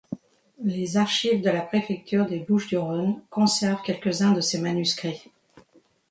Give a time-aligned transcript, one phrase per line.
[0.63, 5.29] Les archives de la préfecture des Bouches-du-Rhône conservent quelques-uns de ses manuscrits.